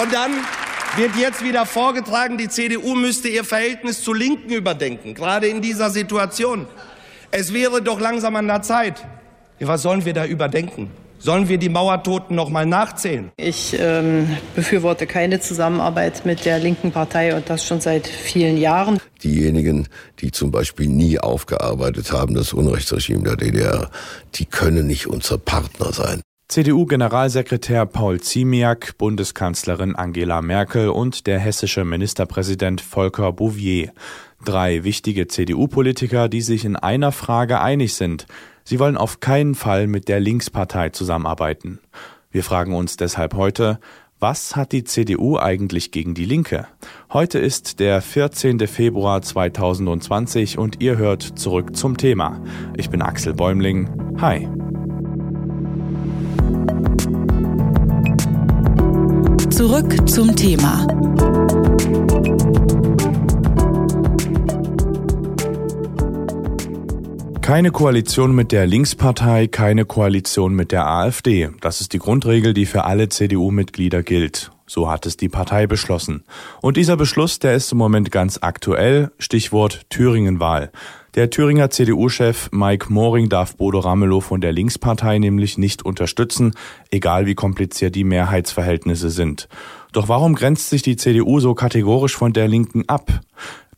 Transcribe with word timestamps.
Und 0.00 0.12
dann 0.12 0.32
wird 0.96 1.16
jetzt 1.16 1.44
wieder 1.44 1.66
vorgetragen, 1.66 2.36
die 2.36 2.48
CDU 2.48 2.94
müsste 2.94 3.28
ihr 3.28 3.44
Verhältnis 3.44 4.02
zu 4.02 4.12
Linken 4.12 4.50
überdenken, 4.52 5.14
gerade 5.14 5.46
in 5.46 5.62
dieser 5.62 5.90
Situation. 5.90 6.66
Es 7.30 7.52
wäre 7.52 7.82
doch 7.82 8.00
langsam 8.00 8.36
an 8.36 8.46
der 8.46 8.62
Zeit. 8.62 9.04
Was 9.60 9.82
sollen 9.82 10.04
wir 10.04 10.12
da 10.12 10.24
überdenken? 10.24 10.90
Sollen 11.18 11.48
wir 11.48 11.58
die 11.58 11.68
Mauertoten 11.68 12.36
noch 12.36 12.50
mal 12.50 12.66
nachzählen? 12.66 13.30
Ich 13.36 13.74
ähm, 13.78 14.36
befürworte 14.54 15.06
keine 15.06 15.40
Zusammenarbeit 15.40 16.26
mit 16.26 16.44
der 16.44 16.58
linken 16.58 16.92
Partei 16.92 17.34
und 17.34 17.48
das 17.48 17.64
schon 17.64 17.80
seit 17.80 18.06
vielen 18.06 18.58
Jahren. 18.58 18.98
Diejenigen, 19.22 19.88
die 20.20 20.32
zum 20.32 20.50
Beispiel 20.50 20.86
nie 20.88 21.18
aufgearbeitet 21.18 22.12
haben, 22.12 22.34
das 22.34 22.52
Unrechtsregime 22.52 23.22
der 23.22 23.36
DDR, 23.36 23.90
die 24.34 24.44
können 24.44 24.86
nicht 24.86 25.06
unser 25.06 25.38
Partner 25.38 25.92
sein. 25.92 26.20
CDU-Generalsekretär 26.48 27.86
Paul 27.86 28.20
Ziemiak, 28.20 28.98
Bundeskanzlerin 28.98 29.96
Angela 29.96 30.42
Merkel 30.42 30.90
und 30.90 31.26
der 31.26 31.38
hessische 31.38 31.84
Ministerpräsident 31.84 32.80
Volker 32.80 33.32
Bouvier. 33.32 33.92
Drei 34.44 34.84
wichtige 34.84 35.26
CDU-Politiker, 35.26 36.28
die 36.28 36.42
sich 36.42 36.64
in 36.64 36.76
einer 36.76 37.12
Frage 37.12 37.60
einig 37.60 37.94
sind. 37.94 38.26
Sie 38.62 38.78
wollen 38.78 38.98
auf 38.98 39.20
keinen 39.20 39.54
Fall 39.54 39.86
mit 39.86 40.06
der 40.08 40.20
Linkspartei 40.20 40.90
zusammenarbeiten. 40.90 41.80
Wir 42.30 42.44
fragen 42.44 42.74
uns 42.74 42.96
deshalb 42.96 43.34
heute, 43.34 43.80
was 44.20 44.54
hat 44.54 44.72
die 44.72 44.84
CDU 44.84 45.38
eigentlich 45.38 45.92
gegen 45.92 46.14
die 46.14 46.24
Linke? 46.24 46.66
Heute 47.12 47.38
ist 47.38 47.80
der 47.80 48.00
14. 48.00 48.60
Februar 48.66 49.22
2020 49.22 50.58
und 50.58 50.82
ihr 50.82 50.98
hört 50.98 51.22
zurück 51.22 51.74
zum 51.74 51.96
Thema. 51.96 52.40
Ich 52.76 52.90
bin 52.90 53.02
Axel 53.02 53.34
Bäumling. 53.34 53.88
Hi. 54.20 54.48
Zurück 59.64 60.10
zum 60.10 60.36
Thema. 60.36 60.86
Keine 67.40 67.70
Koalition 67.70 68.34
mit 68.34 68.52
der 68.52 68.66
Linkspartei, 68.66 69.46
keine 69.46 69.86
Koalition 69.86 70.54
mit 70.54 70.70
der 70.70 70.86
AfD. 70.86 71.48
Das 71.62 71.80
ist 71.80 71.94
die 71.94 71.98
Grundregel, 71.98 72.52
die 72.52 72.66
für 72.66 72.84
alle 72.84 73.08
CDU-Mitglieder 73.08 74.02
gilt. 74.02 74.53
So 74.66 74.90
hat 74.90 75.04
es 75.06 75.16
die 75.16 75.28
Partei 75.28 75.66
beschlossen. 75.66 76.24
Und 76.62 76.76
dieser 76.76 76.96
Beschluss, 76.96 77.38
der 77.38 77.54
ist 77.54 77.70
im 77.72 77.78
Moment 77.78 78.10
ganz 78.10 78.38
aktuell. 78.40 79.10
Stichwort 79.18 79.82
Thüringenwahl. 79.90 80.70
Der 81.14 81.30
Thüringer 81.30 81.70
CDU-Chef 81.70 82.50
Mike 82.50 82.92
Moring 82.92 83.28
darf 83.28 83.56
Bodo 83.56 83.78
Ramelow 83.78 84.20
von 84.20 84.40
der 84.40 84.52
Linkspartei 84.52 85.18
nämlich 85.18 85.58
nicht 85.58 85.84
unterstützen, 85.84 86.54
egal 86.90 87.26
wie 87.26 87.36
kompliziert 87.36 87.94
die 87.94 88.02
Mehrheitsverhältnisse 88.02 89.10
sind. 89.10 89.48
Doch 89.92 90.08
warum 90.08 90.34
grenzt 90.34 90.70
sich 90.70 90.82
die 90.82 90.96
CDU 90.96 91.38
so 91.38 91.54
kategorisch 91.54 92.16
von 92.16 92.32
der 92.32 92.48
Linken 92.48 92.88
ab? 92.88 93.20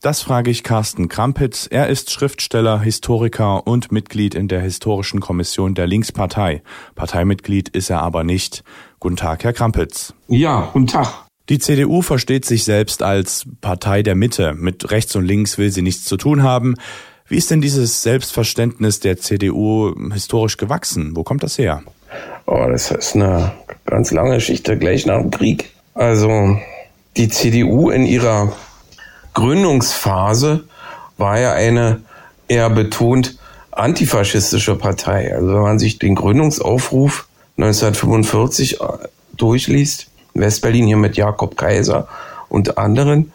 Das 0.01 0.23
frage 0.23 0.51
ich 0.51 0.63
Carsten 0.63 1.09
Krampitz. 1.09 1.67
Er 1.71 1.89
ist 1.89 2.11
Schriftsteller, 2.11 2.81
Historiker 2.81 3.67
und 3.67 3.93
Mitglied 3.93 4.35
in 4.35 4.47
der 4.47 4.61
Historischen 4.61 5.21
Kommission 5.21 5.75
der 5.75 5.87
Linkspartei. 5.87 6.63
Parteimitglied 6.95 7.71
ist 7.71 7.91
er 7.91 8.03
aber 8.03 8.23
nicht. 8.23 8.63
Guten 9.01 9.17
Tag, 9.17 9.45
Herr 9.45 9.53
Krampitz. 9.53 10.15
Ja, 10.29 10.71
guten 10.73 10.87
Tag. 10.87 11.27
Die 11.49 11.59
CDU 11.59 12.03
versteht 12.03 12.45
sich 12.45 12.65
selbst 12.65 13.03
als 13.03 13.47
Partei 13.61 14.03
der 14.03 14.15
Mitte. 14.15 14.55
Mit 14.55 14.91
rechts 14.91 15.15
und 15.15 15.25
links 15.25 15.59
will 15.59 15.71
sie 15.71 15.83
nichts 15.83 16.05
zu 16.05 16.17
tun 16.17 16.43
haben. 16.43 16.75
Wie 17.29 17.37
ist 17.37 17.51
denn 17.51 17.61
dieses 17.61 18.03
Selbstverständnis 18.03 19.01
der 19.01 19.19
CDU 19.19 19.95
historisch 20.13 20.57
gewachsen? 20.57 21.15
Wo 21.15 21.23
kommt 21.23 21.43
das 21.43 21.59
her? 21.59 21.83
Oh, 22.47 22.67
das 22.71 22.91
ist 22.91 23.15
eine 23.15 23.53
ganz 23.85 24.11
lange 24.13 24.37
Geschichte, 24.37 24.79
gleich 24.79 25.07
nach 25.07 25.21
dem 25.21 25.31
Krieg. 25.31 25.73
Also 25.95 26.59
die 27.17 27.29
CDU 27.29 27.91
in 27.91 28.07
ihrer 28.07 28.53
Gründungsphase 29.35 30.65
war 31.17 31.39
ja 31.39 31.53
eine 31.53 32.03
eher 32.49 32.71
betont 32.71 33.39
antifaschistische 33.71 34.77
Partei. 34.77 35.35
Also 35.35 35.49
wenn 35.49 35.63
man 35.63 35.79
sich 35.79 35.99
den 35.99 36.15
Gründungsaufruf 36.15 37.27
1945 37.57 38.81
äh, 38.81 38.85
durchliest, 39.37 40.09
Westberlin 40.35 40.87
hier 40.87 40.97
mit 40.97 41.17
Jakob 41.17 41.57
Kaiser 41.57 42.09
und 42.49 42.79
anderen, 42.79 43.33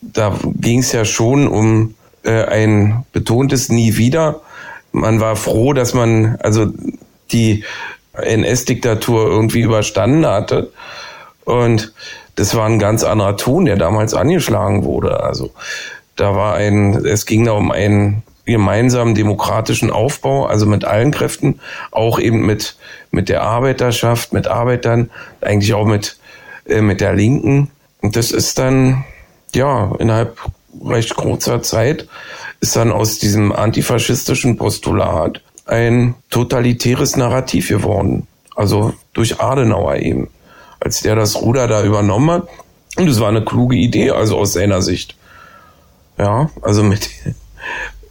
da 0.00 0.34
ging 0.60 0.80
es 0.80 0.92
ja 0.92 1.04
schon 1.04 1.46
um 1.46 1.94
äh, 2.22 2.44
ein 2.44 3.04
betontes 3.12 3.68
Nie 3.68 3.96
wieder. 3.96 4.40
Man 4.92 5.20
war 5.20 5.36
froh, 5.36 5.72
dass 5.72 5.94
man 5.94 6.36
also 6.42 6.66
die 7.32 7.64
NS-Diktatur 8.14 9.26
irgendwie 9.28 9.60
überstanden 9.60 10.26
hatte. 10.26 10.72
Und 11.44 11.92
das 12.36 12.54
war 12.54 12.66
ein 12.66 12.78
ganz 12.78 13.04
anderer 13.04 13.36
Ton, 13.36 13.66
der 13.66 13.76
damals 13.76 14.14
angeschlagen 14.14 14.84
wurde. 14.84 15.20
Also 15.20 15.50
da 16.16 16.34
war 16.34 16.54
ein, 16.54 17.04
es 17.04 17.26
ging 17.26 17.44
da 17.44 17.52
um 17.52 17.70
einen 17.70 18.22
gemeinsamen 18.44 19.14
demokratischen 19.14 19.90
Aufbau, 19.90 20.46
also 20.46 20.66
mit 20.66 20.84
allen 20.84 21.10
Kräften, 21.10 21.60
auch 21.90 22.18
eben 22.18 22.44
mit, 22.46 22.76
mit 23.10 23.28
der 23.28 23.42
Arbeiterschaft, 23.42 24.32
mit 24.32 24.48
Arbeitern, 24.48 25.10
eigentlich 25.40 25.74
auch 25.74 25.86
mit, 25.86 26.18
äh, 26.66 26.80
mit 26.80 27.00
der 27.00 27.14
Linken. 27.14 27.70
Und 28.00 28.16
das 28.16 28.30
ist 28.30 28.58
dann, 28.58 29.04
ja, 29.54 29.92
innerhalb 29.98 30.38
recht 30.84 31.14
kurzer 31.16 31.62
Zeit 31.62 32.08
ist 32.60 32.76
dann 32.76 32.92
aus 32.92 33.18
diesem 33.18 33.52
antifaschistischen 33.52 34.56
Postulat 34.56 35.40
ein 35.66 36.14
totalitäres 36.30 37.16
Narrativ 37.16 37.68
geworden. 37.68 38.26
Also 38.54 38.92
durch 39.14 39.40
Adenauer 39.40 39.96
eben, 39.96 40.28
als 40.78 41.00
der 41.00 41.14
das 41.14 41.40
Ruder 41.40 41.68
da 41.68 41.82
übernommen 41.82 42.30
hat. 42.30 42.48
Und 42.96 43.08
es 43.08 43.20
war 43.20 43.28
eine 43.28 43.44
kluge 43.44 43.76
Idee, 43.76 44.10
also 44.10 44.36
aus 44.36 44.52
seiner 44.52 44.82
Sicht. 44.82 45.16
Ja, 46.18 46.50
also 46.60 46.82
mit, 46.82 47.08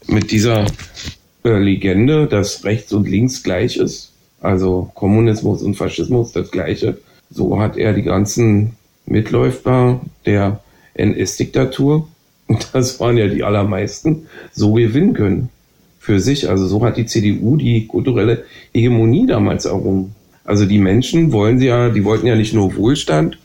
mit 0.09 0.31
dieser 0.31 0.66
äh, 1.44 1.58
Legende, 1.58 2.28
dass 2.28 2.64
rechts 2.64 2.92
und 2.94 3.08
links 3.08 3.44
gleich 3.44 3.78
ist, 3.78 4.12
also 4.42 4.92
Kommunismus 4.96 5.62
und 5.62 5.75
Faschismus 5.75 6.31
das 6.31 6.52
gleiche, 6.52 6.97
so 7.30 7.59
hat 7.59 7.78
er 7.78 7.94
die 7.94 8.03
ganzen 8.03 8.75
Mitläufer 9.06 10.02
der 10.25 10.62
NS-Diktatur 10.96 12.08
und 12.48 12.69
das 12.74 13.00
waren 13.00 13.18
ja 13.18 13.28
die 13.28 13.44
allermeisten, 13.44 14.28
so 14.52 14.74
gewinnen 14.74 15.14
können 15.14 15.50
für 16.00 16.19
sich. 16.19 16.50
Also 16.50 16.68
so 16.68 16.84
hat 16.84 16.98
die 16.98 17.06
CDU 17.06 17.56
die 17.56 17.88
kulturelle 17.88 18.46
Hegemonie 18.74 19.28
damals 19.28 19.66
errungen. 19.66 20.16
Also 20.44 20.66
die 20.66 20.80
Menschen 20.80 21.31
wollen 21.31 21.62
ja, 21.62 21.90
die 21.90 22.03
wollten 22.03 22.25
ja 22.25 22.36
nicht 22.36 22.53
nur 22.53 22.75
Wohlstand, 22.75 23.38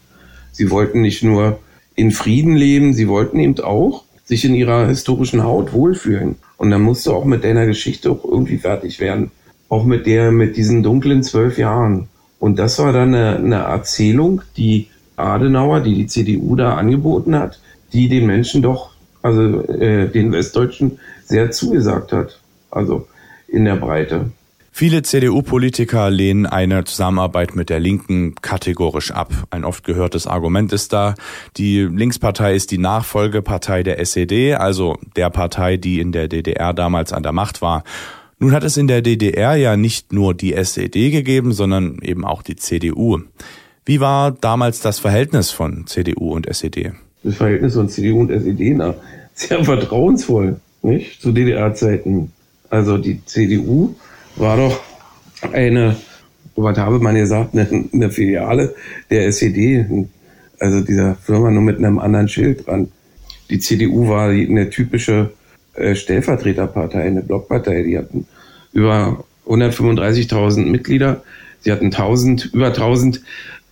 sie 0.52 0.70
wollten 0.70 1.02
nicht 1.02 1.22
nur 1.22 1.58
in 1.94 2.10
Frieden 2.10 2.56
leben, 2.56 2.94
sie 2.94 3.08
wollten 3.08 3.38
eben 3.38 3.60
auch 3.60 4.04
sich 4.24 4.44
in 4.44 4.54
ihrer 4.54 4.88
historischen 4.88 5.44
Haut 5.44 5.72
wohlfühlen. 5.72 6.36
Und 6.64 6.70
dann 6.70 6.80
musst 6.80 7.04
du 7.04 7.12
auch 7.12 7.26
mit 7.26 7.44
deiner 7.44 7.66
Geschichte 7.66 8.10
auch 8.10 8.24
irgendwie 8.24 8.56
fertig 8.56 8.98
werden. 8.98 9.30
Auch 9.68 9.84
mit 9.84 10.06
der, 10.06 10.32
mit 10.32 10.56
diesen 10.56 10.82
dunklen 10.82 11.22
zwölf 11.22 11.58
Jahren. 11.58 12.08
Und 12.40 12.58
das 12.58 12.78
war 12.78 12.90
dann 12.90 13.14
eine, 13.14 13.36
eine 13.36 13.56
Erzählung, 13.56 14.40
die 14.56 14.88
Adenauer, 15.14 15.80
die 15.80 15.94
die 15.94 16.06
CDU 16.06 16.56
da 16.56 16.76
angeboten 16.76 17.38
hat, 17.38 17.60
die 17.92 18.08
den 18.08 18.24
Menschen 18.24 18.62
doch 18.62 18.92
also 19.20 19.60
äh, 19.68 20.08
den 20.08 20.32
Westdeutschen 20.32 21.00
sehr 21.26 21.50
zugesagt 21.50 22.12
hat. 22.12 22.40
Also 22.70 23.08
in 23.46 23.66
der 23.66 23.76
Breite. 23.76 24.30
Viele 24.76 25.02
CDU-Politiker 25.02 26.10
lehnen 26.10 26.46
eine 26.46 26.82
Zusammenarbeit 26.82 27.54
mit 27.54 27.70
der 27.70 27.78
Linken 27.78 28.34
kategorisch 28.42 29.12
ab. 29.12 29.32
Ein 29.50 29.64
oft 29.64 29.84
gehörtes 29.84 30.26
Argument 30.26 30.72
ist 30.72 30.92
da, 30.92 31.14
die 31.56 31.82
Linkspartei 31.82 32.56
ist 32.56 32.72
die 32.72 32.78
Nachfolgepartei 32.78 33.84
der 33.84 34.00
SED, 34.00 34.54
also 34.54 34.98
der 35.14 35.30
Partei, 35.30 35.76
die 35.76 36.00
in 36.00 36.10
der 36.10 36.26
DDR 36.26 36.74
damals 36.74 37.12
an 37.12 37.22
der 37.22 37.30
Macht 37.30 37.62
war. 37.62 37.84
Nun 38.40 38.50
hat 38.50 38.64
es 38.64 38.76
in 38.76 38.88
der 38.88 39.00
DDR 39.00 39.54
ja 39.54 39.76
nicht 39.76 40.12
nur 40.12 40.34
die 40.34 40.54
SED 40.54 41.12
gegeben, 41.12 41.52
sondern 41.52 42.00
eben 42.02 42.24
auch 42.24 42.42
die 42.42 42.56
CDU. 42.56 43.20
Wie 43.86 44.00
war 44.00 44.32
damals 44.32 44.80
das 44.80 44.98
Verhältnis 44.98 45.52
von 45.52 45.86
CDU 45.86 46.32
und 46.34 46.48
SED? 46.48 46.94
das 47.22 47.36
Verhältnis 47.36 47.74
von 47.74 47.88
CDU 47.88 48.22
und 48.22 48.32
SED 48.32 48.74
nach 48.74 48.94
sehr 49.34 49.64
vertrauensvoll, 49.64 50.56
nicht? 50.82 51.22
Zu 51.22 51.30
DDR-Zeiten. 51.30 52.32
Also 52.70 52.98
die 52.98 53.24
CDU 53.24 53.94
war 54.36 54.56
doch 54.56 54.80
eine, 55.52 55.96
Robert 56.56 56.78
Habemann 56.78 57.14
gesagt, 57.14 57.54
eine, 57.54 57.86
eine 57.92 58.10
Filiale 58.10 58.74
der 59.10 59.26
SED, 59.26 59.86
also 60.58 60.80
dieser 60.80 61.16
Firma 61.16 61.50
nur 61.50 61.62
mit 61.62 61.78
einem 61.78 61.98
anderen 61.98 62.28
Schild 62.28 62.66
dran. 62.66 62.90
Die 63.50 63.58
CDU 63.58 64.08
war 64.08 64.28
eine 64.28 64.70
typische 64.70 65.32
äh, 65.74 65.94
Stellvertreterpartei, 65.94 67.02
eine 67.02 67.22
Blockpartei. 67.22 67.82
Die 67.82 67.98
hatten 67.98 68.26
über 68.72 69.24
135.000 69.46 70.66
Mitglieder. 70.66 71.22
Sie 71.60 71.72
hatten 71.72 71.86
1000, 71.86 72.50
über 72.52 72.68
1000 72.68 73.22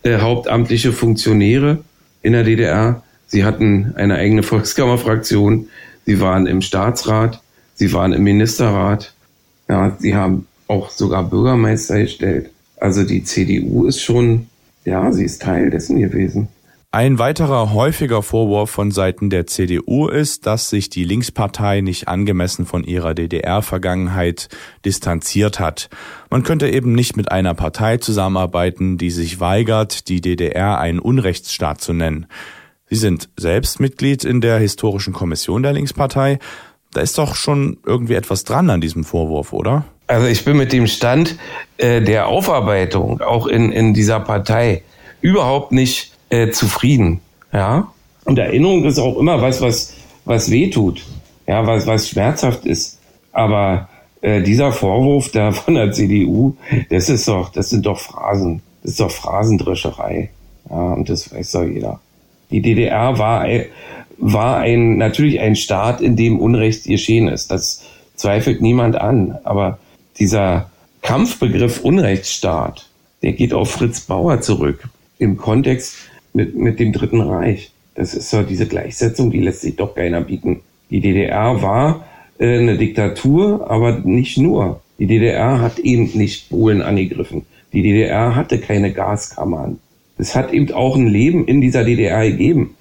äh, 0.03 0.19
hauptamtliche 0.19 0.93
Funktionäre 0.93 1.79
in 2.23 2.33
der 2.33 2.45
DDR. 2.45 3.03
Sie 3.27 3.45
hatten 3.45 3.93
eine 3.97 4.17
eigene 4.17 4.43
Volkskammerfraktion. 4.43 5.69
Sie 6.05 6.21
waren 6.21 6.47
im 6.47 6.61
Staatsrat. 6.61 7.41
Sie 7.75 7.93
waren 7.93 8.13
im 8.13 8.23
Ministerrat. 8.25 9.15
Ja, 9.69 9.97
sie 9.99 10.15
haben 10.15 10.47
auch 10.73 10.91
sogar 10.91 11.25
Bürgermeister 11.25 12.01
gestellt. 12.01 12.51
Also 12.81 13.05
die 13.05 13.23
CDU 13.23 13.87
ist 13.87 14.01
schon, 14.01 14.47
ja, 14.85 15.13
sie 15.13 15.25
ist 15.25 15.43
Teil 15.43 15.71
dessen 15.71 16.01
gewesen. 16.01 16.49
Ein 16.95 17.19
weiterer 17.19 17.73
häufiger 17.73 18.23
Vorwurf 18.23 18.69
von 18.71 18.91
Seiten 18.91 19.31
der 19.31 19.47
CDU 19.47 20.09
ist, 20.09 20.47
dass 20.47 20.69
sich 20.69 20.91
die 20.91 21.05
Linkspartei 21.05 21.81
nicht 21.81 22.07
angemessen 22.07 22.67
von 22.67 22.85
ihrer 22.85 23.15
DDR-Vergangenheit 23.15 24.51
distanziert 24.85 25.59
hat. 25.59 25.89
Man 26.29 26.43
könnte 26.43 26.69
eben 26.69 26.93
nicht 26.93 27.17
mit 27.17 27.33
einer 27.33 27.55
Partei 27.55 27.97
zusammenarbeiten, 27.97 28.99
die 28.99 29.11
sich 29.11 29.41
weigert, 29.41 30.09
die 30.09 30.21
DDR 30.21 30.79
einen 30.79 30.99
Unrechtsstaat 30.99 31.81
zu 31.81 31.95
nennen. 31.95 32.27
Sie 32.91 32.97
sind 32.97 33.31
selbst 33.39 33.81
Mitglied 33.81 34.25
in 34.25 34.43
der 34.43 34.59
historischen 34.59 35.15
Kommission 35.15 35.63
der 35.63 35.73
Linkspartei. 35.73 36.41
Da 36.93 37.01
ist 37.01 37.17
doch 37.17 37.37
schon 37.37 37.79
irgendwie 37.87 38.15
etwas 38.15 38.45
dran 38.45 38.69
an 38.69 38.83
diesem 38.83 39.05
Vorwurf, 39.05 39.55
oder? 39.55 39.87
Also 40.13 40.27
ich 40.27 40.45
bin 40.45 40.59
mit 40.59 40.75
dem 40.75 40.87
Stand 40.87 41.37
äh, 41.79 42.03
der 42.03 42.29
Aufarbeitung 42.29 43.23
auch 43.23 43.47
in, 43.47 43.73
in 43.73 43.95
dieser 43.95 44.21
Partei 44.21 44.83
überhaupt 45.23 45.73
nicht 45.73 46.13
äh, 46.29 46.51
zufrieden. 46.51 47.21
Ja. 47.51 47.91
Und 48.27 48.39
Erinnerung 48.39 48.85
ist 48.85 48.99
auch 48.99 49.17
immer 49.19 49.41
was, 49.41 49.63
was, 49.63 49.95
was 50.27 50.51
weh 50.51 50.69
tut. 50.69 51.03
Ja, 51.47 51.67
was, 51.67 51.87
was 51.87 52.11
schmerzhaft 52.11 52.67
ist. 52.67 52.99
Aber 53.33 53.89
äh, 54.21 54.43
dieser 54.43 54.71
Vorwurf 54.73 55.31
da 55.31 55.51
von 55.51 55.77
der 55.77 55.93
CDU, 55.93 56.57
das 56.91 57.09
ist 57.09 57.27
doch, 57.27 57.49
das 57.49 57.71
sind 57.71 57.87
doch 57.87 57.99
Phrasen. 57.99 58.61
Das 58.83 58.91
ist 58.93 59.01
doch 59.01 59.11
Phrasendrescherei. 59.11 60.29
Ja, 60.69 60.93
und 60.93 61.09
das 61.09 61.35
weiß 61.35 61.53
doch 61.53 61.65
jeder. 61.65 62.01
Die 62.51 62.61
DDR 62.61 63.19
war, 63.19 63.47
war 64.19 64.59
ein, 64.59 64.99
natürlich 64.99 65.41
ein 65.41 65.57
Staat, 65.57 66.03
in 66.03 66.17
dem 66.17 66.39
Unrecht 66.39 66.85
geschehen 66.85 67.29
ist. 67.29 67.51
Das 67.51 67.83
zweifelt 68.15 68.61
niemand 68.61 69.01
an. 69.01 69.39
Aber 69.45 69.79
dieser 70.19 70.71
Kampfbegriff 71.03 71.81
Unrechtsstaat, 71.81 72.89
der 73.23 73.33
geht 73.33 73.53
auf 73.53 73.71
Fritz 73.71 74.01
Bauer 74.01 74.41
zurück 74.41 74.89
im 75.19 75.37
Kontext 75.37 75.95
mit, 76.33 76.57
mit 76.57 76.81
dem 76.81 76.93
Dritten 76.93 77.21
Reich. 77.21 77.73
Das 77.95 78.15
ist 78.15 78.31
so 78.31 78.43
diese 78.43 78.67
Gleichsetzung, 78.67 79.31
die 79.31 79.41
lässt 79.41 79.61
sich 79.61 79.77
doch 79.77 79.95
keiner 79.95 80.21
bieten. 80.21 80.61
Die 80.91 81.01
DDR 81.01 81.63
war 81.63 82.07
äh, 82.39 82.59
eine 82.59 82.79
Diktatur, 82.79 83.71
aber 83.71 83.99
nicht 83.99 84.39
nur. 84.39 84.81
Die 84.99 85.07
DDR 85.07 85.61
hat 85.61 85.79
eben 85.79 86.11
nicht 86.15 86.49
Polen 86.51 86.83
angegriffen. 86.83 87.47
Die 87.73 87.83
DDR 87.83 88.37
hatte 88.37 88.59
keine 88.59 88.93
Gaskammern. 88.93 89.79
Es 90.19 90.35
hat 90.35 90.53
eben 90.53 90.71
auch 90.73 90.97
ein 90.97 91.07
Leben 91.07 91.47
in 91.47 91.61
dieser 91.61 91.85
DDR 91.85 92.29
gegeben. 92.31 92.77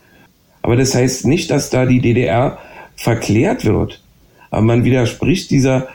Aber 0.62 0.76
das 0.76 0.94
heißt 0.94 1.26
nicht, 1.26 1.50
dass 1.50 1.70
da 1.70 1.86
die 1.86 2.02
DDR 2.02 2.60
verklärt 2.96 3.66
wird. 3.66 4.02
Aber 4.50 4.62
man 4.62 4.84
widerspricht 4.84 5.50
dieser 5.50 5.88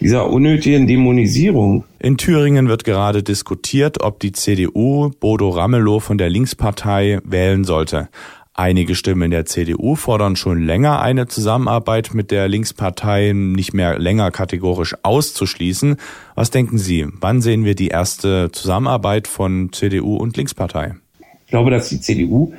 dieser 0.00 0.30
unnötigen 0.30 0.86
Dämonisierung. 0.86 1.84
In 1.98 2.16
Thüringen 2.16 2.68
wird 2.68 2.84
gerade 2.84 3.22
diskutiert, 3.22 4.02
ob 4.02 4.20
die 4.20 4.32
CDU 4.32 5.10
Bodo 5.20 5.50
Ramelow 5.50 6.00
von 6.00 6.18
der 6.18 6.30
Linkspartei 6.30 7.18
wählen 7.24 7.64
sollte. 7.64 8.08
Einige 8.54 8.96
Stimmen 8.96 9.30
der 9.30 9.46
CDU 9.46 9.94
fordern 9.94 10.34
schon 10.34 10.60
länger 10.60 11.00
eine 11.00 11.28
Zusammenarbeit 11.28 12.12
mit 12.12 12.32
der 12.32 12.48
Linkspartei 12.48 13.32
nicht 13.32 13.72
mehr 13.72 14.00
länger 14.00 14.32
kategorisch 14.32 14.96
auszuschließen. 15.04 15.96
Was 16.34 16.50
denken 16.50 16.76
Sie? 16.76 17.06
Wann 17.20 17.40
sehen 17.40 17.64
wir 17.64 17.76
die 17.76 17.86
erste 17.86 18.50
Zusammenarbeit 18.50 19.28
von 19.28 19.70
CDU 19.72 20.16
und 20.16 20.36
Linkspartei? 20.36 20.96
Ich 21.44 21.50
glaube, 21.50 21.70
dass 21.70 21.88
die 21.88 22.00
CDU 22.00 22.52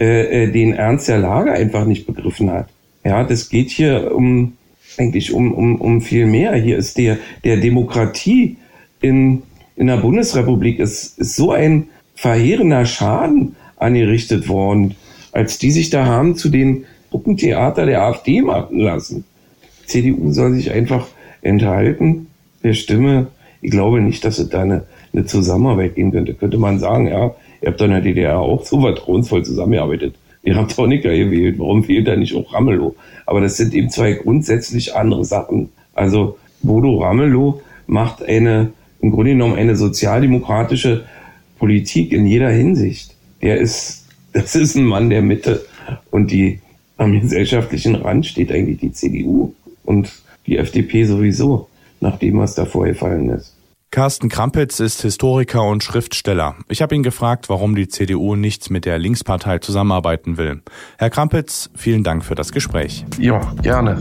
äh, 0.00 0.44
äh, 0.44 0.50
den 0.50 0.72
Ernst 0.72 1.06
der 1.06 1.18
Lage 1.18 1.52
einfach 1.52 1.84
nicht 1.84 2.04
begriffen 2.04 2.50
hat. 2.50 2.68
Ja, 3.04 3.22
das 3.22 3.48
geht 3.48 3.70
hier 3.70 4.12
um 4.12 4.54
eigentlich 4.98 5.32
um, 5.32 5.52
um, 5.52 5.76
um 5.80 6.00
viel 6.00 6.26
mehr. 6.26 6.54
Hier 6.54 6.76
ist 6.76 6.98
der, 6.98 7.18
der 7.44 7.58
Demokratie 7.58 8.56
in, 9.00 9.42
in 9.76 9.86
der 9.86 9.98
Bundesrepublik 9.98 10.78
ist, 10.78 11.18
ist 11.18 11.36
so 11.36 11.52
ein 11.52 11.88
verheerender 12.14 12.86
Schaden 12.86 13.56
angerichtet 13.76 14.48
worden, 14.48 14.94
als 15.32 15.58
die 15.58 15.70
sich 15.70 15.90
da 15.90 16.06
haben 16.06 16.36
zu 16.36 16.48
den 16.48 16.84
Puppentheater 17.10 17.86
der 17.86 18.02
AfD 18.02 18.40
machen 18.40 18.78
lassen. 18.78 19.24
Die 19.82 19.86
CDU 19.86 20.32
soll 20.32 20.54
sich 20.54 20.70
einfach 20.72 21.08
enthalten 21.42 22.28
der 22.62 22.74
Stimme. 22.74 23.28
Ich 23.60 23.70
glaube 23.70 24.00
nicht, 24.00 24.24
dass 24.24 24.38
es 24.38 24.48
da 24.48 24.62
eine, 24.62 24.84
eine 25.12 25.26
Zusammenarbeit 25.26 25.94
geben 25.94 26.12
könnte. 26.12 26.34
Könnte 26.34 26.58
man 26.58 26.78
sagen, 26.78 27.06
ja, 27.06 27.34
ihr 27.60 27.68
habt 27.68 27.80
da 27.80 27.84
in 27.84 27.92
der 27.92 28.00
DDR 28.00 28.38
auch 28.38 28.64
so 28.64 28.80
vertrauensvoll 28.80 29.44
zusammengearbeitet. 29.44 30.14
Ihr 30.46 30.56
habt 30.56 30.76
gewählt. 30.76 31.58
Warum 31.58 31.84
fehlt 31.84 32.06
da 32.06 32.16
nicht 32.16 32.34
auch 32.34 32.52
Ramelow? 32.52 32.94
Aber 33.24 33.40
das 33.40 33.56
sind 33.56 33.72
eben 33.72 33.88
zwei 33.88 34.12
grundsätzlich 34.12 34.94
andere 34.94 35.24
Sachen. 35.24 35.70
Also 35.94 36.36
Bodo 36.62 36.98
Ramelow 36.98 37.62
macht 37.86 38.22
eine, 38.22 38.72
im 39.00 39.10
Grunde 39.10 39.32
genommen 39.32 39.56
eine 39.56 39.74
sozialdemokratische 39.74 41.04
Politik 41.58 42.12
in 42.12 42.26
jeder 42.26 42.50
Hinsicht. 42.50 43.14
Der 43.40 43.58
ist, 43.58 44.06
das 44.34 44.54
ist 44.54 44.76
ein 44.76 44.84
Mann 44.84 45.08
der 45.08 45.22
Mitte. 45.22 45.64
Und 46.10 46.30
die, 46.30 46.60
am 46.98 47.18
gesellschaftlichen 47.18 47.94
Rand 47.94 48.26
steht 48.26 48.52
eigentlich 48.52 48.78
die 48.78 48.92
CDU 48.92 49.54
und 49.84 50.12
die 50.46 50.58
FDP 50.58 51.04
sowieso, 51.04 51.68
nach 52.00 52.18
dem, 52.18 52.38
was 52.38 52.54
da 52.54 52.66
vorgefallen 52.66 53.30
ist. 53.30 53.56
Carsten 53.94 54.28
Krampitz 54.28 54.80
ist 54.80 55.02
Historiker 55.02 55.62
und 55.62 55.84
Schriftsteller. 55.84 56.56
Ich 56.66 56.82
habe 56.82 56.96
ihn 56.96 57.04
gefragt, 57.04 57.48
warum 57.48 57.76
die 57.76 57.86
CDU 57.86 58.34
nicht 58.34 58.68
mit 58.68 58.86
der 58.86 58.98
Linkspartei 58.98 59.58
zusammenarbeiten 59.58 60.36
will. 60.36 60.62
Herr 60.98 61.10
Krampitz, 61.10 61.70
vielen 61.76 62.02
Dank 62.02 62.24
für 62.24 62.34
das 62.34 62.50
Gespräch. 62.50 63.06
Ja, 63.20 63.38
gerne. 63.62 64.00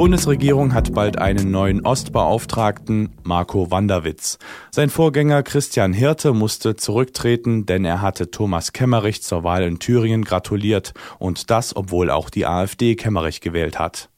Bundesregierung 0.00 0.72
hat 0.72 0.94
bald 0.94 1.18
einen 1.18 1.50
neuen 1.50 1.84
Ostbeauftragten, 1.84 3.10
Marco 3.22 3.70
Wanderwitz. 3.70 4.38
Sein 4.70 4.88
Vorgänger 4.88 5.42
Christian 5.42 5.92
Hirte 5.92 6.32
musste 6.32 6.74
zurücktreten, 6.74 7.66
denn 7.66 7.84
er 7.84 8.00
hatte 8.00 8.30
Thomas 8.30 8.72
Kemmerich 8.72 9.22
zur 9.22 9.44
Wahl 9.44 9.62
in 9.62 9.78
Thüringen 9.78 10.24
gratuliert 10.24 10.94
und 11.18 11.50
das, 11.50 11.76
obwohl 11.76 12.08
auch 12.08 12.30
die 12.30 12.46
AfD 12.46 12.96
Kemmerich 12.96 13.42
gewählt 13.42 13.78
hat. 13.78 14.08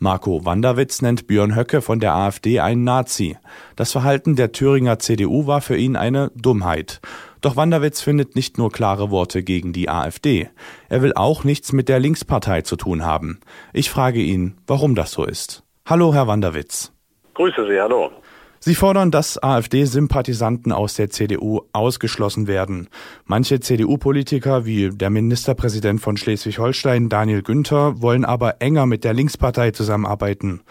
Marco 0.00 0.44
Wanderwitz 0.44 1.02
nennt 1.02 1.26
Björn 1.26 1.56
Höcke 1.56 1.82
von 1.82 1.98
der 1.98 2.14
AfD 2.14 2.60
einen 2.60 2.84
Nazi. 2.84 3.36
Das 3.74 3.90
Verhalten 3.90 4.36
der 4.36 4.52
Thüringer 4.52 5.00
CDU 5.00 5.48
war 5.48 5.60
für 5.60 5.76
ihn 5.76 5.96
eine 5.96 6.30
Dummheit. 6.36 7.00
Doch 7.40 7.56
Wanderwitz 7.56 8.00
findet 8.00 8.36
nicht 8.36 8.58
nur 8.58 8.70
klare 8.70 9.10
Worte 9.10 9.42
gegen 9.42 9.72
die 9.72 9.88
AfD. 9.88 10.50
Er 10.88 11.02
will 11.02 11.14
auch 11.14 11.42
nichts 11.42 11.72
mit 11.72 11.88
der 11.88 11.98
Linkspartei 11.98 12.62
zu 12.62 12.76
tun 12.76 13.04
haben. 13.04 13.40
Ich 13.72 13.90
frage 13.90 14.20
ihn, 14.20 14.56
warum 14.68 14.94
das 14.94 15.10
so 15.10 15.24
ist. 15.24 15.64
Hallo, 15.84 16.14
Herr 16.14 16.28
Wanderwitz. 16.28 16.92
Grüße 17.34 17.66
Sie, 17.68 17.80
hallo. 17.80 18.12
Sie 18.60 18.74
fordern, 18.74 19.10
dass 19.10 19.42
AfD-Sympathisanten 19.42 20.72
aus 20.72 20.94
der 20.94 21.10
CDU 21.10 21.62
ausgeschlossen 21.72 22.48
werden. 22.48 22.88
Manche 23.24 23.60
CDU-Politiker, 23.60 24.66
wie 24.66 24.90
der 24.90 25.10
Ministerpräsident 25.10 26.00
von 26.00 26.16
Schleswig-Holstein, 26.16 27.08
Daniel 27.08 27.42
Günther, 27.42 28.02
wollen 28.02 28.24
aber 28.24 28.56
enger 28.60 28.86
mit 28.86 29.04
der 29.04 29.14
Linkspartei 29.14 29.70
zusammenarbeiten. 29.70 30.62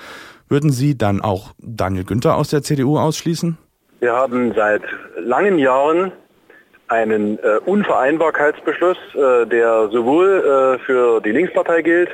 Würden 0.50 0.72
Sie 0.72 0.98
dann 0.98 1.22
auch 1.22 1.54
Daniel 1.60 2.04
Günther 2.04 2.36
aus 2.36 2.50
der 2.50 2.62
CDU 2.62 2.98
ausschließen? 2.98 3.58
Wir 4.00 4.14
haben 4.14 4.54
seit 4.54 4.84
langen 5.18 5.58
Jahren 5.58 6.12
einen 6.88 7.40
äh, 7.40 7.60
Unvereinbarkeitsbeschluss, 7.66 8.98
äh, 9.16 9.46
der 9.46 9.90
sowohl 9.90 10.78
äh, 10.80 10.86
für 10.86 11.22
die 11.22 11.32
Linkspartei 11.32 11.82
gilt, 11.82 12.10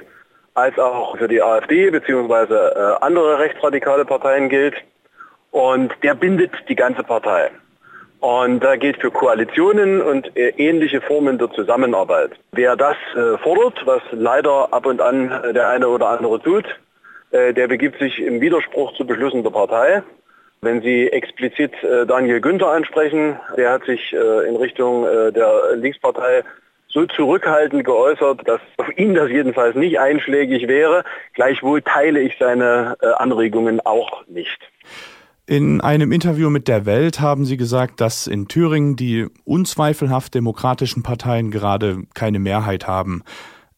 als 0.55 0.77
auch 0.79 1.17
für 1.17 1.27
die 1.27 1.41
AfD 1.41 1.89
bzw. 1.89 2.53
Äh, 2.53 2.95
andere 3.01 3.39
rechtsradikale 3.39 4.05
Parteien 4.05 4.49
gilt. 4.49 4.75
Und 5.53 5.93
der 6.03 6.15
bindet 6.15 6.51
die 6.67 6.75
ganze 6.75 7.03
Partei. 7.03 7.49
Und 8.19 8.61
da 8.61 8.75
gilt 8.75 8.99
für 8.99 9.11
Koalitionen 9.11 10.01
und 10.01 10.35
äh, 10.35 10.49
ähnliche 10.57 10.99
Formen 11.01 11.37
der 11.37 11.49
Zusammenarbeit. 11.51 12.31
Wer 12.51 12.75
das 12.75 12.97
äh, 13.15 13.37
fordert, 13.37 13.81
was 13.85 14.01
leider 14.11 14.73
ab 14.73 14.85
und 14.85 15.01
an 15.01 15.29
der 15.53 15.69
eine 15.69 15.87
oder 15.87 16.09
andere 16.09 16.41
tut, 16.41 16.65
der 17.31 17.67
begibt 17.67 17.97
sich 17.97 18.21
im 18.21 18.41
Widerspruch 18.41 18.93
zu 18.93 19.07
Beschlüssen 19.07 19.41
der 19.41 19.49
Partei. 19.49 20.03
Wenn 20.63 20.81
Sie 20.81 21.11
explizit 21.11 21.73
äh, 21.83 22.05
Daniel 22.05 22.39
Günther 22.39 22.69
ansprechen, 22.69 23.37
der 23.57 23.71
hat 23.71 23.83
sich 23.83 24.13
äh, 24.13 24.47
in 24.47 24.55
Richtung 24.55 25.05
äh, 25.05 25.29
der 25.33 25.75
Linkspartei 25.75 26.43
so 26.87 27.05
zurückhaltend 27.05 27.83
geäußert, 27.83 28.47
dass 28.47 28.61
auf 28.77 28.87
ihn 28.97 29.13
das 29.13 29.29
jedenfalls 29.29 29.75
nicht 29.75 29.99
einschlägig 29.99 30.69
wäre. 30.69 31.03
Gleichwohl 31.33 31.81
teile 31.81 32.21
ich 32.21 32.37
seine 32.39 32.95
äh, 33.01 33.07
Anregungen 33.07 33.81
auch 33.81 34.25
nicht. 34.27 34.57
In 35.45 35.81
einem 35.81 36.13
Interview 36.13 36.49
mit 36.49 36.69
der 36.69 36.85
Welt 36.85 37.19
haben 37.19 37.43
Sie 37.43 37.57
gesagt, 37.57 37.99
dass 37.99 38.27
in 38.27 38.47
Thüringen 38.47 38.95
die 38.95 39.27
unzweifelhaft 39.43 40.33
demokratischen 40.33 41.03
Parteien 41.03 41.51
gerade 41.51 42.03
keine 42.13 42.39
Mehrheit 42.39 42.87
haben. 42.87 43.23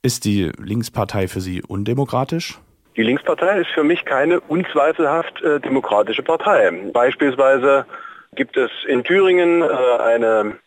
Ist 0.03 0.25
die 0.25 0.51
Linkspartei 0.59 1.27
für 1.27 1.41
Sie 1.41 1.63
undemokratisch? 1.63 2.59
Die 2.95 3.01
Linkspartei 3.01 3.61
ist 3.61 3.71
für 3.71 3.83
mich 3.83 4.05
keine 4.05 4.41
unzweifelhaft 4.41 5.41
äh, 5.41 5.59
demokratische 5.59 6.21
Partei. 6.21 6.71
Beispielsweise 6.93 7.87
gibt 8.35 8.57
es 8.57 8.69
in 8.87 9.03
Thüringen 9.03 9.63
äh, 9.63 9.65
eine 9.65 10.57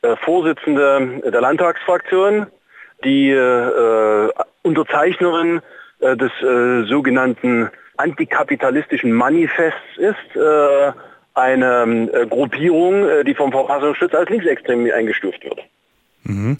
äh, 0.00 0.16
Vorsitzende 0.24 1.20
der 1.22 1.40
Landtagsfraktion, 1.42 2.46
die 3.04 3.28
äh, 3.28 4.30
Unterzeichnerin 4.62 5.60
äh, 6.00 6.16
des 6.16 6.32
äh, 6.42 6.88
sogenannten 6.88 7.70
antikapitalistischen 7.96 9.12
Manifests 9.12 9.96
ist, 9.96 10.36
eine 11.36 12.10
äh, 12.12 12.26
Gruppierung, 12.26 13.06
äh, 13.06 13.22
die 13.22 13.34
vom 13.34 13.52
Verfassungsschutz 13.52 14.14
als 14.14 14.30
linksextrem 14.30 14.90
eingestuft 14.90 15.44
wird. 15.44 15.60
Mhm. 16.24 16.56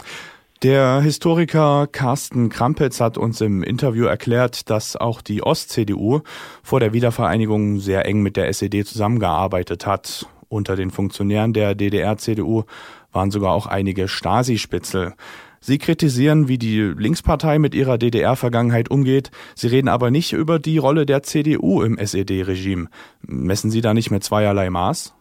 Der 0.63 1.01
Historiker 1.01 1.87
Carsten 1.91 2.49
Krampitz 2.49 3.01
hat 3.01 3.19
uns 3.19 3.41
im 3.41 3.63
Interview 3.63 4.07
erklärt, 4.07 4.71
dass 4.71 4.97
auch 4.97 5.21
die 5.21 5.43
Ost-CDU 5.43 6.21
vor 6.63 6.81
der 6.81 6.93
Wiedervereinigung 6.93 7.79
sehr 7.79 8.07
eng 8.07 8.23
mit 8.23 8.37
der 8.37 8.49
SED 8.49 8.85
zusammengearbeitet 8.85 9.87
hat. 9.87 10.27
Unter 10.49 10.77
den 10.77 10.91
Funktionären 10.91 11.53
der 11.53 11.75
DDR-CDU 11.75 12.65
waren 13.13 13.31
sogar 13.31 13.53
auch 13.53 13.67
einige 13.67 14.09
Stasi-Spitzel. 14.09 15.15
Sie 15.61 15.79
kritisieren, 15.79 16.49
wie 16.49 16.59
die 16.59 16.81
Linkspartei 16.81 17.59
mit 17.59 17.75
ihrer 17.75 17.99
DDR-Vergangenheit 17.99 18.91
umgeht. 18.91 19.31
Sie 19.55 19.69
reden 19.69 19.89
aber 19.89 20.11
nicht 20.11 20.33
über 20.33 20.59
die 20.59 20.79
Rolle 20.79 21.07
der 21.07 21.23
CDU 21.23 21.83
im 21.83 21.99
SED-Regime. 21.99 22.89
Messen 23.23 23.71
Sie 23.71 23.81
da 23.81 23.95
nicht 23.95 24.11
mit 24.11 24.25
zweierlei 24.25 24.71
Maß? 24.71 25.15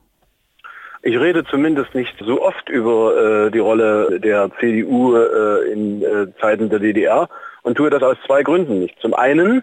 Ich 1.08 1.20
rede 1.20 1.44
zumindest 1.46 1.94
nicht 1.94 2.16
so 2.20 2.42
oft 2.42 2.68
über 2.68 3.46
äh, 3.46 3.52
die 3.52 3.60
Rolle 3.60 4.20
der 4.20 4.50
CDU 4.60 5.16
äh, 5.16 5.72
in 5.72 6.02
äh, 6.02 6.28
Zeiten 6.42 6.70
der 6.70 6.80
DDR 6.80 7.30
und 7.62 7.76
tue 7.76 7.92
das 7.92 8.02
aus 8.02 8.18
zwei 8.26 8.42
Gründen 8.42 8.80
nicht. 8.80 9.00
Zum 9.02 9.14
einen 9.14 9.62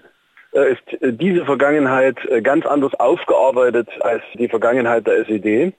äh, 0.52 0.72
ist 0.72 0.82
diese 1.00 1.44
Vergangenheit 1.44 2.16
äh, 2.26 2.42
ganz 2.42 2.64
anders 2.64 2.94
aufgearbeitet 2.94 3.88
als 4.00 4.22
die 4.34 4.48
Vergangenheit 4.48 5.06
der 5.06 5.26
SED. 5.26 5.72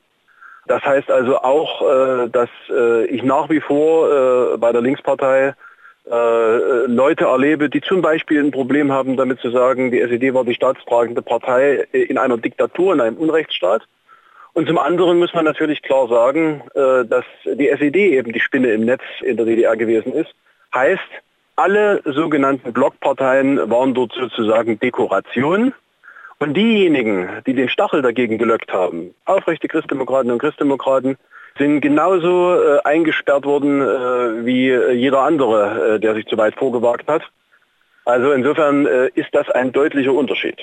Das 0.68 0.82
heißt 0.84 1.12
also 1.12 1.40
auch, 1.40 2.28
dass 2.30 2.50
ich 3.10 3.22
nach 3.24 3.50
wie 3.50 3.60
vor 3.60 4.58
bei 4.58 4.72
der 4.72 4.82
Linkspartei 4.82 5.54
Leute 6.06 7.26
erlebe, 7.26 7.70
die 7.70 7.82
zum 7.82 8.02
Beispiel 8.02 8.44
ein 8.44 8.52
Problem 8.52 8.92
haben, 8.92 9.18
damit 9.18 9.40
zu 9.40 9.52
sagen, 9.52 9.92
die 9.92 10.00
SED 10.00 10.34
war 10.34 10.46
die 10.46 10.54
staatstragende 10.54 11.22
Partei 11.22 11.86
in 11.92 12.18
einer 12.18 12.38
Diktatur, 12.38 12.94
in 12.94 13.02
einem 13.02 13.18
Unrechtsstaat. 13.18 13.84
Und 14.54 14.68
zum 14.68 14.78
anderen 14.78 15.18
muss 15.18 15.34
man 15.34 15.46
natürlich 15.46 15.82
klar 15.82 16.08
sagen, 16.08 16.62
äh, 16.76 17.06
dass 17.06 17.26
die 17.46 17.70
SED 17.70 17.96
eben 17.96 18.32
die 18.32 18.40
Spinne 18.40 18.72
im 18.72 18.86
Netz 18.86 19.02
in 19.22 19.36
der 19.36 19.46
DDR 19.46 19.76
gewesen 19.76 20.14
ist. 20.14 20.34
Heißt, 20.74 21.02
alle 21.56 22.02
sogenannten 22.06 22.72
Blockparteien 22.72 23.70
waren 23.70 23.94
dort 23.94 24.14
sozusagen 24.14 24.80
Dekoration. 24.80 25.74
Und 26.40 26.56
diejenigen, 26.56 27.30
die 27.46 27.54
den 27.54 27.70
Stachel 27.70 28.02
dagegen 28.02 28.38
gelöckt 28.38 28.72
haben, 28.74 29.14
aufrechte 29.26 29.68
Christdemokraten 29.68 30.32
und 30.32 30.40
Christdemokraten, 30.40 31.18
sind 31.58 31.82
genauso 31.82 32.56
äh, 32.56 32.80
eingesperrt 32.84 33.46
worden 33.46 33.82
äh, 33.82 34.46
wie 34.46 34.74
jeder 34.94 35.22
andere, 35.22 36.00
der 36.00 36.16
sich 36.16 36.26
zu 36.26 36.38
weit 36.38 36.56
vorgewagt 36.56 37.08
hat. 37.08 37.22
Also 38.06 38.34
insofern 38.34 38.86
ist 39.16 39.30
das 39.32 39.50
ein 39.52 39.72
deutlicher 39.72 40.12
Unterschied. 40.12 40.58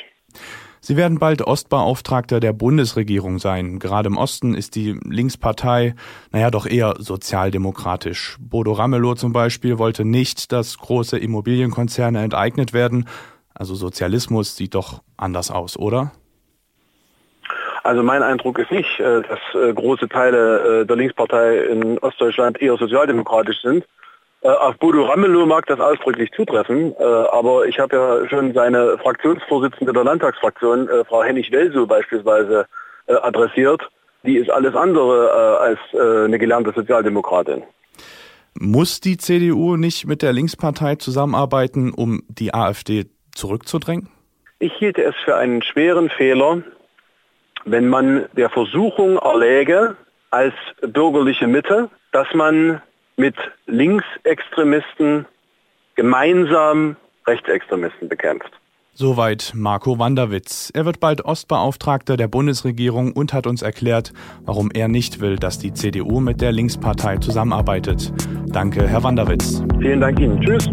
Sie 0.83 0.97
werden 0.97 1.19
bald 1.19 1.43
Ostbeauftragter 1.43 2.41
der 2.41 2.55
Bundesregierung 2.55 3.39
sein. 3.39 3.79
Gerade 3.79 4.09
im 4.09 4.17
Osten 4.17 4.55
ist 4.55 4.77
die 4.77 4.99
Linkspartei, 5.05 5.95
naja, 6.33 6.51
doch 6.51 6.67
eher 6.67 6.95
sozialdemokratisch. 6.99 8.39
Bodo 8.41 8.73
Ramelow 8.73 9.15
zum 9.15 9.35
Beispiel 9.35 9.79
wollte 9.79 10.07
nicht, 10.07 10.53
dass 10.53 10.79
große 10.79 11.19
Immobilienkonzerne 11.19 12.23
enteignet 12.23 12.73
werden. 12.73 13.07
Also 13.61 13.75
Sozialismus 13.75 14.57
sieht 14.57 14.75
doch 14.75 15.03
anders 15.19 15.51
aus, 15.51 15.79
oder? 15.79 16.13
Also 17.83 18.03
mein 18.03 18.23
Eindruck 18.23 18.59
ist 18.59 18.71
nicht, 18.71 18.99
äh, 18.99 19.21
dass 19.21 19.39
äh, 19.53 19.75
große 19.75 20.09
Teile 20.09 20.81
äh, 20.81 20.87
der 20.87 20.97
Linkspartei 20.97 21.59
in 21.65 21.99
Ostdeutschland 21.99 22.63
eher 22.63 22.79
sozialdemokratisch 22.79 23.61
sind. 23.61 23.85
Auf 24.43 24.79
Bodo 24.79 25.05
Ramelow 25.05 25.45
mag 25.45 25.67
das 25.67 25.79
ausdrücklich 25.79 26.31
zutreffen, 26.35 26.95
aber 26.97 27.67
ich 27.67 27.79
habe 27.79 27.95
ja 27.95 28.29
schon 28.31 28.55
seine 28.55 28.97
Fraktionsvorsitzende 28.97 29.93
der 29.93 30.03
Landtagsfraktion, 30.03 30.89
Frau 31.07 31.23
Hennig-Welsow 31.23 31.87
beispielsweise, 31.87 32.65
adressiert. 33.07 33.87
Die 34.25 34.39
ist 34.39 34.49
alles 34.49 34.75
andere 34.75 35.59
als 35.61 35.79
eine 35.93 36.39
gelernte 36.39 36.73
Sozialdemokratin. 36.75 37.65
Muss 38.55 39.01
die 39.01 39.19
CDU 39.19 39.77
nicht 39.77 40.07
mit 40.07 40.23
der 40.23 40.33
Linkspartei 40.33 40.95
zusammenarbeiten, 40.95 41.93
um 41.93 42.23
die 42.31 42.55
AfD 42.55 43.11
zurückzudrängen? 43.33 44.09
Ich 44.59 44.73
hielte 44.75 45.03
es 45.03 45.15
für 45.25 45.37
einen 45.37 45.63
schweren 45.63 46.11
Fehler, 46.11 46.63
wenn 47.65 47.89
man 47.89 48.27
der 48.37 48.51
Versuchung 48.51 49.17
erläge, 49.17 49.97
als 50.31 50.55
bürgerliche 50.81 51.47
Mitte, 51.47 51.91
dass 52.13 52.29
man 52.35 52.83
mit 53.17 53.35
Linksextremisten 53.67 55.27
gemeinsam 55.95 56.97
Rechtsextremisten 57.27 58.09
bekämpft. 58.09 58.51
Soweit 58.95 59.53
Marco 59.55 59.99
Wanderwitz. 59.99 60.71
Er 60.75 60.85
wird 60.85 61.01
bald 61.01 61.25
Ostbeauftragter 61.25 62.17
der 62.17 62.29
Bundesregierung 62.29 63.13
und 63.13 63.33
hat 63.33 63.47
uns 63.47 63.63
erklärt, 63.63 64.13
warum 64.45 64.71
er 64.75 64.89
nicht 64.89 65.21
will, 65.21 65.37
dass 65.37 65.59
die 65.59 65.73
CDU 65.73 66.21
mit 66.21 66.41
der 66.41 66.53
Linkspartei 66.53 67.17
zusammenarbeitet. 67.19 68.13
Danke, 68.47 68.87
Herr 68.89 69.03
Wanderwitz. 69.03 69.63
Vielen 69.79 70.01
Dank 70.01 70.19
Ihnen. 70.21 70.41
Tschüss. 70.41 70.69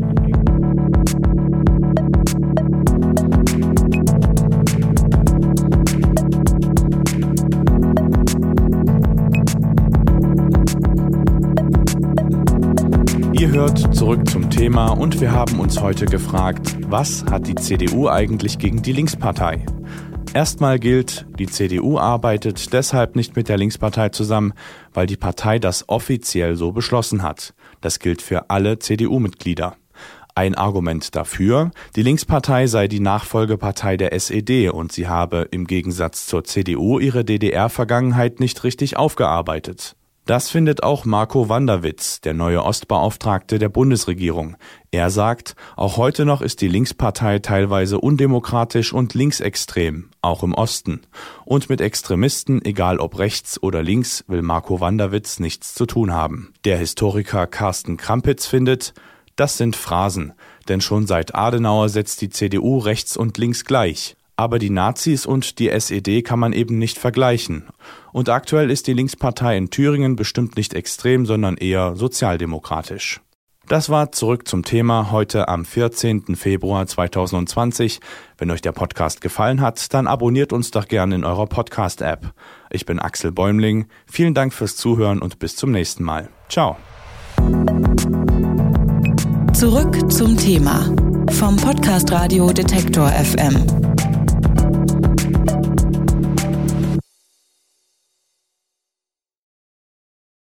Ihr 13.67 13.73
hört 13.73 13.95
zurück 13.95 14.29
zum 14.29 14.49
Thema 14.49 14.91
und 14.91 15.19
wir 15.19 15.33
haben 15.33 15.59
uns 15.59 15.81
heute 15.81 16.05
gefragt, 16.05 16.77
was 16.87 17.25
hat 17.25 17.47
die 17.47 17.55
CDU 17.55 18.07
eigentlich 18.07 18.59
gegen 18.59 18.81
die 18.81 18.93
Linkspartei? 18.93 19.65
Erstmal 20.33 20.79
gilt, 20.79 21.25
die 21.37 21.47
CDU 21.47 21.97
arbeitet 21.97 22.71
deshalb 22.71 23.17
nicht 23.17 23.35
mit 23.35 23.49
der 23.49 23.57
Linkspartei 23.57 24.07
zusammen, 24.07 24.53
weil 24.93 25.05
die 25.05 25.17
Partei 25.17 25.59
das 25.59 25.89
offiziell 25.89 26.55
so 26.55 26.71
beschlossen 26.71 27.23
hat. 27.23 27.53
Das 27.81 27.99
gilt 27.99 28.21
für 28.21 28.49
alle 28.49 28.79
CDU-Mitglieder. 28.79 29.75
Ein 30.33 30.55
Argument 30.55 31.13
dafür, 31.13 31.71
die 31.97 32.03
Linkspartei 32.03 32.67
sei 32.67 32.87
die 32.87 33.01
Nachfolgepartei 33.01 33.97
der 33.97 34.13
SED 34.13 34.69
und 34.69 34.93
sie 34.93 35.09
habe 35.09 35.45
im 35.51 35.67
Gegensatz 35.67 36.25
zur 36.25 36.45
CDU 36.45 36.99
ihre 36.99 37.25
DDR-Vergangenheit 37.25 38.39
nicht 38.39 38.63
richtig 38.63 38.95
aufgearbeitet. 38.95 39.97
Das 40.27 40.49
findet 40.49 40.83
auch 40.83 41.05
Marco 41.05 41.47
Wanderwitz, 41.47 42.19
der 42.19 42.33
neue 42.33 42.61
Ostbeauftragte 42.61 43.59
der 43.59 43.69
Bundesregierung. 43.69 44.57
Er 44.91 45.09
sagt, 45.09 45.55
auch 45.77 45.95
heute 45.95 46.25
noch 46.25 46.41
ist 46.41 46.59
die 46.59 46.67
Linkspartei 46.67 47.39
teilweise 47.39 47.97
undemokratisch 47.97 48.91
und 48.91 49.13
linksextrem, 49.13 50.09
auch 50.21 50.43
im 50.43 50.53
Osten. 50.53 50.99
Und 51.45 51.69
mit 51.69 51.79
Extremisten, 51.79 52.61
egal 52.65 52.99
ob 52.99 53.17
rechts 53.17 53.63
oder 53.63 53.81
links, 53.81 54.25
will 54.27 54.41
Marco 54.41 54.81
Wanderwitz 54.81 55.39
nichts 55.39 55.73
zu 55.73 55.85
tun 55.85 56.11
haben. 56.11 56.53
Der 56.65 56.77
Historiker 56.77 57.47
Carsten 57.47 57.95
Krampitz 57.95 58.47
findet, 58.47 58.93
das 59.37 59.57
sind 59.57 59.77
Phrasen, 59.77 60.33
denn 60.67 60.81
schon 60.81 61.07
seit 61.07 61.35
Adenauer 61.35 61.87
setzt 61.87 62.19
die 62.19 62.29
CDU 62.29 62.79
rechts 62.79 63.15
und 63.15 63.37
links 63.37 63.63
gleich. 63.63 64.17
Aber 64.37 64.59
die 64.59 64.69
Nazis 64.69 65.25
und 65.25 65.57
die 65.57 65.69
SED 65.69 66.21
kann 66.21 66.39
man 66.39 66.53
eben 66.53 66.77
nicht 66.77 66.99
vergleichen. 66.99 67.63
Und 68.13 68.29
aktuell 68.29 68.69
ist 68.69 68.85
die 68.85 68.93
Linkspartei 68.93 69.57
in 69.57 69.71
Thüringen 69.71 70.15
bestimmt 70.15 70.55
nicht 70.55 70.75
extrem, 70.75 71.25
sondern 71.25 71.57
eher 71.57 71.95
sozialdemokratisch. 71.95 73.19
Das 73.67 73.89
war 73.89 74.13
zurück 74.13 74.47
zum 74.47 74.63
Thema 74.63 75.11
heute 75.11 75.49
am 75.49 75.65
14. 75.65 76.37
Februar 76.37 76.87
2020. 76.87 77.99
Wenn 78.37 78.49
euch 78.49 78.61
der 78.61 78.71
Podcast 78.71 79.19
gefallen 79.19 79.59
hat, 79.59 79.93
dann 79.93 80.07
abonniert 80.07 80.53
uns 80.53 80.71
doch 80.71 80.87
gerne 80.87 81.15
in 81.15 81.25
eurer 81.25 81.47
Podcast-App. 81.47 82.31
Ich 82.69 82.85
bin 82.85 82.99
Axel 82.99 83.33
Bäumling. 83.33 83.87
Vielen 84.05 84.33
Dank 84.33 84.53
fürs 84.53 84.77
Zuhören 84.77 85.21
und 85.21 85.39
bis 85.39 85.57
zum 85.57 85.71
nächsten 85.71 86.03
Mal. 86.03 86.29
Ciao. 86.47 86.77
Zurück 89.53 90.11
zum 90.13 90.37
Thema 90.37 90.95
vom 91.31 91.57
Podcast 91.57 92.09
Radio 92.11 92.53
Detektor 92.53 93.09
FM. 93.09 94.06